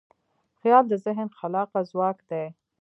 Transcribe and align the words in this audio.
خیال 0.59 0.83
د 0.89 0.93
ذهن 1.05 1.27
خلاقه 1.37 1.79
ځواک 1.91 2.17
دی. 2.29 2.45